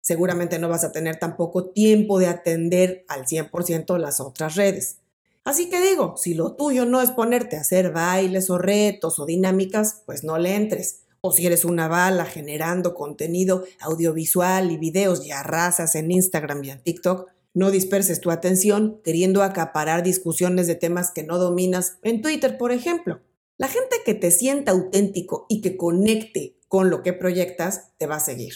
Seguramente 0.00 0.58
no 0.58 0.68
vas 0.68 0.82
a 0.82 0.90
tener 0.90 1.20
tampoco 1.20 1.70
tiempo 1.70 2.18
de 2.18 2.26
atender 2.26 3.04
al 3.06 3.24
100% 3.24 3.98
las 3.98 4.18
otras 4.18 4.56
redes. 4.56 4.98
Así 5.46 5.70
que 5.70 5.80
digo, 5.80 6.16
si 6.16 6.34
lo 6.34 6.56
tuyo 6.56 6.86
no 6.86 7.00
es 7.00 7.12
ponerte 7.12 7.56
a 7.56 7.60
hacer 7.60 7.92
bailes 7.92 8.50
o 8.50 8.58
retos 8.58 9.20
o 9.20 9.26
dinámicas, 9.26 10.02
pues 10.04 10.24
no 10.24 10.38
le 10.38 10.56
entres. 10.56 11.04
O 11.20 11.30
si 11.30 11.46
eres 11.46 11.64
una 11.64 11.86
bala 11.86 12.24
generando 12.24 12.94
contenido 12.94 13.62
audiovisual 13.78 14.72
y 14.72 14.76
videos 14.76 15.24
y 15.24 15.30
arrasas 15.30 15.94
en 15.94 16.10
Instagram 16.10 16.64
y 16.64 16.70
en 16.70 16.82
TikTok, 16.82 17.30
no 17.54 17.70
disperses 17.70 18.20
tu 18.20 18.32
atención 18.32 19.00
queriendo 19.04 19.44
acaparar 19.44 20.02
discusiones 20.02 20.66
de 20.66 20.74
temas 20.74 21.12
que 21.12 21.22
no 21.22 21.38
dominas 21.38 21.98
en 22.02 22.22
Twitter, 22.22 22.58
por 22.58 22.72
ejemplo. 22.72 23.20
La 23.56 23.68
gente 23.68 23.98
que 24.04 24.14
te 24.14 24.32
sienta 24.32 24.72
auténtico 24.72 25.46
y 25.48 25.60
que 25.60 25.76
conecte 25.76 26.58
con 26.66 26.90
lo 26.90 27.04
que 27.04 27.12
proyectas 27.12 27.92
te 27.98 28.08
va 28.08 28.16
a 28.16 28.20
seguir. 28.20 28.52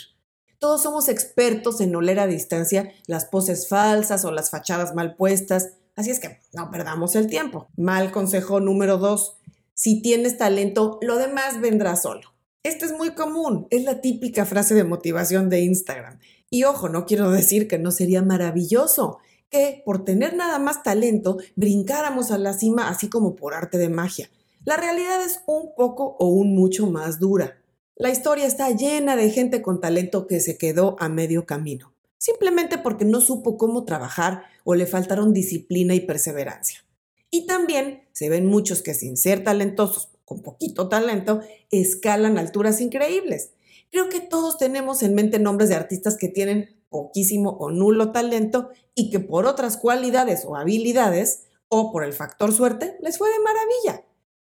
Todos 0.59 0.83
somos 0.83 1.09
expertos 1.09 1.81
en 1.81 1.95
oler 1.95 2.19
a 2.19 2.27
distancia 2.27 2.93
las 3.07 3.27
poses 3.27 3.69
falsas 3.69 4.25
o 4.25 4.33
las 4.33 4.51
fachadas 4.51 4.95
mal 4.95 5.15
puestas, 5.15 5.75
así 5.97 6.11
es 6.11 6.21
que 6.21 6.41
no 6.53 6.71
perdamos 6.71 7.17
el 7.17 7.27
tiempo. 7.27 7.69
Mal 7.77 8.13
consejo 8.13 8.61
número 8.61 8.99
dos, 8.99 9.37
si 9.75 10.03
tienes 10.03 10.37
talento, 10.37 10.99
lo 11.03 11.17
demás 11.17 11.61
vendrá 11.61 11.97
solo. 11.97 12.35
Esto 12.63 12.85
es 12.85 12.93
muy 12.93 13.15
común, 13.15 13.67
es 13.71 13.85
la 13.85 14.03
típica 14.03 14.45
frase 14.45 14.75
de 14.75 14.85
motivación 14.85 15.49
de 15.49 15.61
Instagram. 15.61 16.19
Y 16.51 16.65
ojo, 16.65 16.89
no 16.89 17.07
quiero 17.07 17.31
decir 17.31 17.69
que 17.69 17.79
no 17.79 17.91
sería 17.91 18.23
maravilloso 18.23 19.19
que 19.49 19.83
por 19.85 20.05
tener 20.05 20.37
nada 20.37 20.59
más 20.59 20.83
talento 20.83 21.39
brincáramos 21.57 22.31
a 22.31 22.39
la 22.39 22.53
cima 22.53 22.89
así 22.89 23.09
como 23.09 23.37
por 23.37 23.55
arte 23.55 23.79
de 23.79 23.89
magia. 23.89 24.29
La 24.65 24.77
realidad 24.77 25.25
es 25.25 25.43
un 25.47 25.75
poco 25.75 26.17
o 26.19 26.29
un 26.29 26.55
mucho 26.55 26.87
más 26.87 27.19
dura. 27.19 27.57
La 27.97 28.11
historia 28.11 28.47
está 28.47 28.71
llena 28.71 29.17
de 29.17 29.31
gente 29.31 29.63
con 29.63 29.81
talento 29.81 30.27
que 30.27 30.41
se 30.41 30.59
quedó 30.59 30.97
a 31.01 31.09
medio 31.09 31.47
camino, 31.47 31.95
simplemente 32.21 32.77
porque 32.77 33.07
no 33.07 33.21
supo 33.21 33.57
cómo 33.57 33.85
trabajar 33.85 34.45
o 34.63 34.75
le 34.75 34.87
faltaron 34.87 35.33
disciplina 35.33 35.95
y 35.95 36.01
perseverancia. 36.01 36.85
Y 37.31 37.47
también 37.47 38.03
se 38.13 38.29
ven 38.29 38.47
muchos 38.47 38.83
que 38.83 38.93
sin 38.93 39.17
ser 39.17 39.43
talentosos 39.43 40.11
con 40.31 40.43
poquito 40.43 40.89
talento, 40.89 41.41
escalan 41.73 42.39
alturas 42.39 42.81
increíbles. 42.81 43.51
Creo 43.91 44.09
que 44.09 44.21
todos 44.21 44.59
tenemos 44.59 45.03
en 45.03 45.15
mente 45.15 45.41
nombres 45.41 45.71
de 45.71 45.75
artistas 45.75 46.17
que 46.17 46.29
tienen 46.29 46.77
poquísimo 46.89 47.51
o 47.59 47.73
nulo 47.73 48.13
talento 48.13 48.69
y 48.95 49.11
que 49.11 49.19
por 49.19 49.47
otras 49.47 49.77
cualidades 49.77 50.45
o 50.45 50.55
habilidades 50.55 51.47
o 51.69 51.91
por 51.91 52.05
el 52.05 52.13
factor 52.13 52.53
suerte 52.53 52.97
les 53.01 53.19
fue 53.19 53.29
de 53.29 53.41
maravilla. 53.41 54.05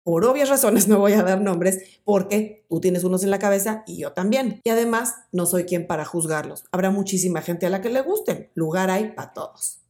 Por 0.04 0.26
obvias 0.26 0.50
razones 0.50 0.88
no 0.88 0.98
voy 1.00 1.14
a 1.14 1.24
dar 1.24 1.42
nombres 1.42 2.00
porque 2.04 2.66
tú 2.70 2.82
tienes 2.82 3.04
unos 3.04 3.24
en 3.24 3.30
la 3.30 3.40
cabeza 3.40 3.84
y 3.86 3.98
yo 3.98 4.14
también. 4.14 4.60
Y 4.64 4.70
además 4.70 5.16
no 5.32 5.46
soy 5.46 5.66
quien 5.66 5.86
para 5.86 6.06
juzgarlos. 6.06 6.64
Habrá 6.72 6.90
muchísima 6.90 7.42
gente 7.42 7.68
a 7.68 7.70
la 7.70 7.82
que 7.82 7.90
le 7.90 8.02
gusten. 8.02 8.50
Lugar 8.56 8.90
hay 8.90 9.12
para 9.12 9.34
todos. 9.34 9.82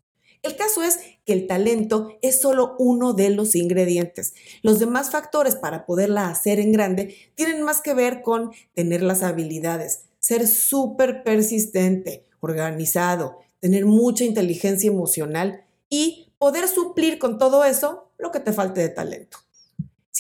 El 0.44 0.56
caso 0.56 0.82
es 0.82 1.00
que 1.24 1.34
el 1.34 1.46
talento 1.46 2.18
es 2.22 2.42
solo 2.42 2.76
uno 2.80 3.14
de 3.14 3.30
los 3.30 3.56
ingredientes. 3.56 4.34
Los 4.64 4.80
demás 4.80 5.12
factores 5.12 5.56
para 5.56 5.86
poderla 5.86 6.30
hacer 6.30 6.60
en 6.60 6.72
grande 6.72 7.16
tienen 7.36 7.62
más 7.62 7.80
que 7.80 7.94
ver 7.94 8.22
con 8.22 8.52
tener 8.74 9.04
las 9.04 9.22
habilidades, 9.22 10.06
ser 10.20 10.48
súper 10.48 11.24
persistente, 11.24 12.26
organizado, 12.40 13.38
tener 13.60 13.86
mucha 13.86 14.24
inteligencia 14.24 14.90
emocional 14.90 15.64
y 15.90 16.34
poder 16.40 16.68
suplir 16.68 17.20
con 17.20 17.38
todo 17.38 17.64
eso 17.64 18.10
lo 18.18 18.32
que 18.32 18.40
te 18.40 18.52
falte 18.52 18.82
de 18.82 18.90
talento. 18.90 19.38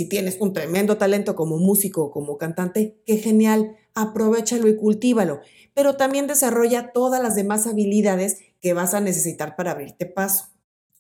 Si 0.01 0.10
tienes 0.10 0.38
un 0.39 0.51
tremendo 0.51 0.98
talento 0.98 1.36
como 1.36 1.60
músico 1.60 2.05
o 2.05 2.12
como 2.12 2.39
cantante, 2.39 3.00
qué 3.05 3.17
genial, 3.17 3.77
aprovechalo 3.93 4.67
y 4.67 4.75
cultívalo, 4.75 5.41
pero 5.75 5.96
también 5.96 6.25
desarrolla 6.25 6.91
todas 6.91 7.22
las 7.22 7.36
demás 7.36 7.67
habilidades 7.67 8.39
que 8.62 8.74
vas 8.74 8.96
a 8.96 9.00
necesitar 9.00 9.55
para 9.55 9.74
abrirte 9.74 10.08
paso. 10.08 10.46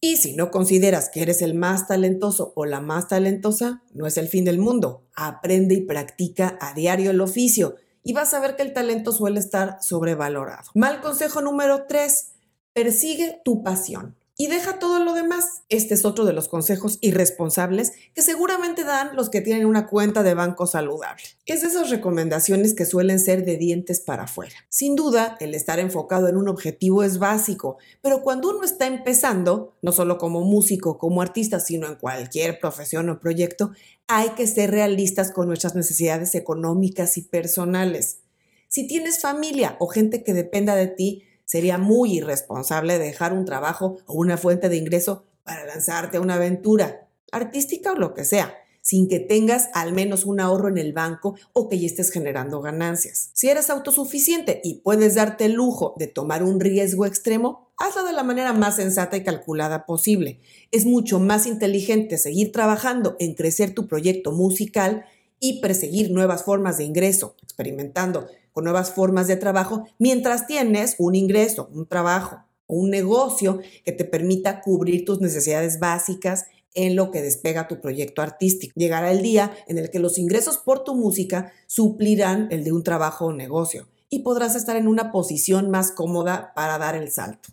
Y 0.01 0.17
si 0.17 0.35
no 0.35 0.51
consideras 0.51 1.09
que 1.09 1.23
eres 1.23 1.41
el 1.41 1.55
más 1.55 1.87
talentoso 1.87 2.53
o 2.55 2.67
la 2.67 2.79
más 2.79 3.07
talentosa, 3.07 3.81
no 3.91 4.05
es 4.05 4.17
el 4.17 4.27
fin 4.27 4.45
del 4.45 4.59
mundo. 4.59 5.07
Aprende 5.15 5.73
y 5.73 5.81
practica 5.81 6.59
a 6.61 6.75
diario 6.75 7.09
el 7.09 7.21
oficio 7.21 7.77
y 8.03 8.13
vas 8.13 8.35
a 8.35 8.39
ver 8.39 8.55
que 8.55 8.61
el 8.61 8.71
talento 8.71 9.13
suele 9.13 9.39
estar 9.39 9.77
sobrevalorado. 9.81 10.69
Mal 10.75 11.01
consejo 11.01 11.41
número 11.41 11.87
3. 11.87 12.33
Persigue 12.73 13.41
tu 13.43 13.63
pasión 13.63 14.15
y 14.37 14.47
deja 14.47 14.79
todo 14.79 14.99
lo 14.99 15.13
demás. 15.13 15.63
Este 15.69 15.93
es 15.93 16.05
otro 16.05 16.25
de 16.25 16.33
los 16.33 16.47
consejos 16.47 16.97
irresponsables 17.01 17.91
que 18.13 18.21
seguramente 18.21 18.83
dan 18.83 19.15
los 19.15 19.29
que 19.29 19.41
tienen 19.41 19.65
una 19.65 19.87
cuenta 19.87 20.23
de 20.23 20.33
banco 20.33 20.67
saludable. 20.67 21.23
Es 21.45 21.61
de 21.61 21.67
esas 21.67 21.89
recomendaciones 21.89 22.73
que 22.73 22.85
suelen 22.85 23.19
ser 23.19 23.45
de 23.45 23.57
dientes 23.57 23.99
para 23.99 24.23
afuera. 24.23 24.55
Sin 24.69 24.95
duda, 24.95 25.37
el 25.39 25.53
estar 25.53 25.79
enfocado 25.79 26.27
en 26.27 26.37
un 26.37 26.47
objetivo 26.47 27.03
es 27.03 27.19
básico, 27.19 27.77
pero 28.01 28.21
cuando 28.21 28.49
uno 28.49 28.63
está 28.63 28.87
empezando, 28.87 29.75
no 29.81 29.91
solo 29.91 30.17
como 30.17 30.41
músico, 30.41 30.97
como 30.97 31.21
artista, 31.21 31.59
sino 31.59 31.87
en 31.87 31.95
cualquier 31.95 32.59
profesión 32.59 33.09
o 33.09 33.19
proyecto, 33.19 33.71
hay 34.07 34.29
que 34.29 34.47
ser 34.47 34.71
realistas 34.71 35.31
con 35.31 35.47
nuestras 35.47 35.75
necesidades 35.75 36.35
económicas 36.35 37.17
y 37.17 37.21
personales. 37.21 38.19
Si 38.67 38.87
tienes 38.87 39.19
familia 39.19 39.75
o 39.79 39.87
gente 39.87 40.23
que 40.23 40.33
dependa 40.33 40.75
de 40.75 40.87
ti, 40.87 41.23
Sería 41.51 41.77
muy 41.77 42.13
irresponsable 42.13 42.97
dejar 42.97 43.33
un 43.33 43.43
trabajo 43.43 43.97
o 44.05 44.13
una 44.13 44.37
fuente 44.37 44.69
de 44.69 44.77
ingreso 44.77 45.25
para 45.43 45.65
lanzarte 45.65 46.15
a 46.15 46.21
una 46.21 46.35
aventura, 46.35 47.09
artística 47.29 47.91
o 47.91 47.95
lo 47.95 48.13
que 48.13 48.23
sea, 48.23 48.55
sin 48.79 49.09
que 49.09 49.19
tengas 49.19 49.67
al 49.73 49.91
menos 49.91 50.23
un 50.23 50.39
ahorro 50.39 50.69
en 50.69 50.77
el 50.77 50.93
banco 50.93 51.35
o 51.51 51.67
que 51.67 51.77
ya 51.77 51.87
estés 51.87 52.09
generando 52.09 52.61
ganancias. 52.61 53.31
Si 53.33 53.49
eres 53.49 53.69
autosuficiente 53.69 54.61
y 54.63 54.75
puedes 54.75 55.15
darte 55.15 55.43
el 55.43 55.51
lujo 55.51 55.93
de 55.97 56.07
tomar 56.07 56.41
un 56.41 56.61
riesgo 56.61 57.05
extremo, 57.05 57.73
hazlo 57.77 58.05
de 58.05 58.13
la 58.13 58.23
manera 58.23 58.53
más 58.53 58.77
sensata 58.77 59.17
y 59.17 59.23
calculada 59.25 59.85
posible. 59.85 60.39
Es 60.71 60.85
mucho 60.85 61.19
más 61.19 61.47
inteligente 61.47 62.17
seguir 62.17 62.53
trabajando 62.53 63.17
en 63.19 63.33
crecer 63.33 63.73
tu 63.73 63.87
proyecto 63.87 64.31
musical 64.31 65.03
y 65.41 65.59
perseguir 65.59 66.11
nuevas 66.11 66.45
formas 66.45 66.77
de 66.77 66.85
ingreso, 66.85 67.35
experimentando 67.43 68.29
con 68.51 68.63
nuevas 68.63 68.91
formas 68.91 69.27
de 69.27 69.35
trabajo, 69.35 69.87
mientras 69.97 70.47
tienes 70.47 70.95
un 70.97 71.15
ingreso, 71.15 71.69
un 71.73 71.87
trabajo 71.87 72.43
o 72.67 72.75
un 72.75 72.89
negocio 72.89 73.59
que 73.85 73.91
te 73.91 74.05
permita 74.05 74.61
cubrir 74.61 75.05
tus 75.05 75.21
necesidades 75.21 75.79
básicas 75.79 76.45
en 76.73 76.95
lo 76.95 77.11
que 77.11 77.21
despega 77.21 77.67
tu 77.67 77.81
proyecto 77.81 78.21
artístico. 78.21 78.73
Llegará 78.75 79.11
el 79.11 79.21
día 79.21 79.51
en 79.67 79.77
el 79.77 79.89
que 79.89 79.99
los 79.99 80.17
ingresos 80.17 80.57
por 80.57 80.83
tu 80.83 80.95
música 80.95 81.51
suplirán 81.67 82.47
el 82.51 82.63
de 82.63 82.71
un 82.71 82.83
trabajo 82.83 83.25
o 83.25 83.33
negocio 83.33 83.87
y 84.09 84.19
podrás 84.19 84.55
estar 84.55 84.75
en 84.75 84.87
una 84.87 85.11
posición 85.11 85.69
más 85.69 85.91
cómoda 85.91 86.53
para 86.55 86.77
dar 86.77 86.95
el 86.95 87.11
salto. 87.11 87.49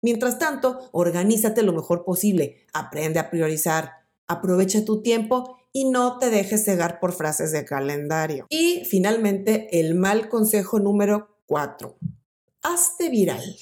Mientras 0.00 0.38
tanto, 0.38 0.88
organízate 0.90 1.62
lo 1.62 1.72
mejor 1.72 2.04
posible, 2.04 2.66
aprende 2.72 3.20
a 3.20 3.30
priorizar, 3.30 3.92
aprovecha 4.26 4.84
tu 4.84 5.02
tiempo 5.02 5.58
y 5.72 5.88
no 5.88 6.18
te 6.18 6.30
dejes 6.30 6.64
cegar 6.64 7.00
por 7.00 7.12
frases 7.12 7.52
de 7.52 7.64
calendario. 7.64 8.46
Y 8.50 8.84
finalmente, 8.84 9.80
el 9.80 9.94
mal 9.94 10.28
consejo 10.28 10.78
número 10.78 11.36
4. 11.46 11.96
Hazte 12.62 13.08
viral. 13.08 13.56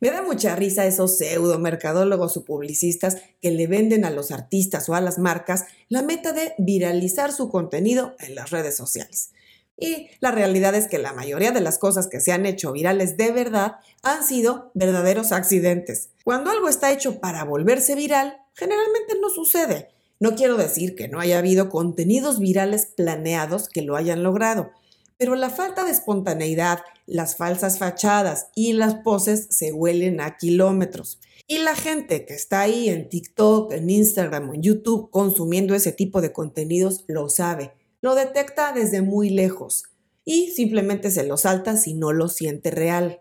Me 0.00 0.10
da 0.10 0.22
mucha 0.22 0.54
risa 0.54 0.86
esos 0.86 1.18
pseudo 1.18 1.58
mercadólogos 1.58 2.36
o 2.36 2.44
publicistas 2.44 3.16
que 3.40 3.50
le 3.50 3.66
venden 3.66 4.04
a 4.04 4.10
los 4.10 4.30
artistas 4.30 4.88
o 4.88 4.94
a 4.94 5.00
las 5.00 5.18
marcas 5.18 5.64
la 5.88 6.02
meta 6.02 6.32
de 6.32 6.54
viralizar 6.58 7.32
su 7.32 7.48
contenido 7.48 8.14
en 8.20 8.34
las 8.34 8.50
redes 8.50 8.76
sociales. 8.76 9.30
Y 9.76 10.08
la 10.20 10.30
realidad 10.30 10.74
es 10.76 10.86
que 10.86 10.98
la 10.98 11.12
mayoría 11.12 11.50
de 11.50 11.60
las 11.60 11.78
cosas 11.78 12.06
que 12.06 12.20
se 12.20 12.30
han 12.30 12.46
hecho 12.46 12.70
virales 12.70 13.16
de 13.16 13.32
verdad 13.32 13.76
han 14.02 14.24
sido 14.24 14.70
verdaderos 14.74 15.32
accidentes. 15.32 16.10
Cuando 16.22 16.50
algo 16.50 16.68
está 16.68 16.92
hecho 16.92 17.18
para 17.18 17.42
volverse 17.44 17.96
viral, 17.96 18.36
generalmente 18.54 19.14
no 19.20 19.30
sucede. 19.30 19.88
No 20.24 20.36
quiero 20.36 20.56
decir 20.56 20.94
que 20.94 21.06
no 21.06 21.20
haya 21.20 21.36
habido 21.36 21.68
contenidos 21.68 22.38
virales 22.38 22.86
planeados 22.86 23.68
que 23.68 23.82
lo 23.82 23.94
hayan 23.94 24.22
logrado, 24.22 24.70
pero 25.18 25.34
la 25.34 25.50
falta 25.50 25.84
de 25.84 25.90
espontaneidad, 25.90 26.78
las 27.04 27.36
falsas 27.36 27.78
fachadas 27.78 28.46
y 28.54 28.72
las 28.72 28.94
poses 28.94 29.48
se 29.50 29.74
huelen 29.74 30.22
a 30.22 30.38
kilómetros. 30.38 31.20
Y 31.46 31.58
la 31.58 31.76
gente 31.76 32.24
que 32.24 32.32
está 32.32 32.62
ahí 32.62 32.88
en 32.88 33.10
TikTok, 33.10 33.70
en 33.74 33.90
Instagram 33.90 34.48
o 34.48 34.54
en 34.54 34.62
YouTube 34.62 35.10
consumiendo 35.10 35.74
ese 35.74 35.92
tipo 35.92 36.22
de 36.22 36.32
contenidos 36.32 37.04
lo 37.06 37.28
sabe, 37.28 37.72
lo 38.00 38.14
detecta 38.14 38.72
desde 38.72 39.02
muy 39.02 39.28
lejos 39.28 39.82
y 40.24 40.52
simplemente 40.52 41.10
se 41.10 41.24
lo 41.24 41.36
salta 41.36 41.76
si 41.76 41.92
no 41.92 42.12
lo 42.12 42.28
siente 42.28 42.70
real. 42.70 43.20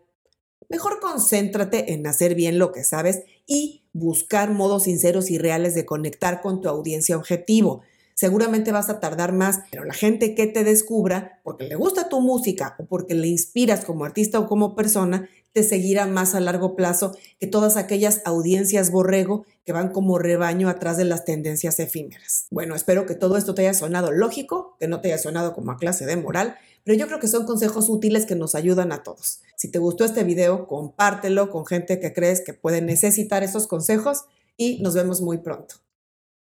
Mejor 0.70 1.00
concéntrate 1.00 1.93
en 1.93 2.05
hacer 2.08 2.36
bien 2.36 2.60
lo 2.60 2.72
que 2.72 2.84
sabes 2.84 3.24
y 3.46 3.84
buscar 3.93 4.51
modos 4.51 4.84
sinceros 4.84 5.29
y 5.29 5.38
reales 5.38 5.75
de 5.75 5.86
conectar 5.86 6.41
con 6.41 6.62
tu 6.62 6.70
audiencia 6.70 7.17
objetivo 7.17 7.82
seguramente 8.15 8.72
vas 8.72 8.89
a 8.89 9.00
tardar 9.00 9.34
más, 9.34 9.62
pero 9.72 9.84
la 9.84 9.93
gente 9.93 10.36
que 10.36 10.48
te 10.48 10.63
descubra, 10.63 11.39
porque 11.43 11.65
le 11.65 11.75
gusta 11.75 12.10
tu 12.10 12.22
música 12.22 12.75
o 12.79 12.86
porque 12.86 13.13
le 13.13 13.27
inspiras 13.27 13.86
como 13.86 14.05
artista 14.05 14.39
o 14.39 14.48
como 14.48 14.75
persona, 14.75 15.29
te 15.53 15.63
seguirá 15.63 16.08
más 16.08 16.34
a 16.34 16.39
largo 16.39 16.75
plazo 16.75 17.15
que 17.39 17.48
todas 17.48 17.77
aquellas 17.77 18.22
audiencias 18.25 18.91
borrego 18.91 19.46
que 19.65 19.72
van 19.72 19.89
como 19.89 20.17
rebaño 20.17 20.67
atrás 20.67 20.98
de 20.98 21.05
las 21.05 21.25
tendencias 21.25 21.79
efímeras. 21.79 22.48
Bueno, 22.50 22.75
espero 22.75 23.05
que 23.05 23.15
todo 23.15 23.38
esto 23.38 23.53
te 23.53 23.62
haya 23.62 23.74
sonado 23.74 24.12
lógico, 24.12 24.75
que 24.79 24.88
no 24.88 25.00
te 25.00 25.10
haya 25.10 25.22
sonado 25.22 25.53
como 25.53 25.72
a 25.72 25.77
clase 25.77 26.05
de 26.05 26.17
moral, 26.17 26.55
pero 26.84 26.98
yo 26.98 27.08
creo 27.08 27.20
que 27.20 27.27
son 27.27 27.46
consejos 27.46 27.88
útiles 27.88 28.25
que 28.25 28.36
nos 28.36 28.55
ayudan 28.55 28.91
a 28.91 29.03
todos. 29.03 29.41
Si 29.55 29.70
te 29.70 29.79
gustó 29.79 30.03
este 30.03 30.24
video, 30.24 30.67
compártelo 30.67 31.50
con 31.50 31.65
gente 31.65 32.00
que 32.00 32.13
crees 32.13 32.41
que 32.41 32.53
puede 32.53 32.82
necesitar 32.82 33.43
esos 33.43 33.67
consejos 33.67 34.25
y 34.58 34.82
nos 34.82 34.96
vemos 34.96 35.22
muy 35.22 35.38
pronto. 35.38 35.82